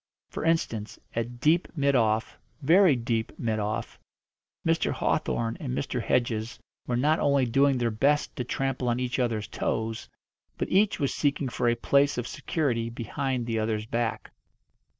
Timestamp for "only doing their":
7.19-7.91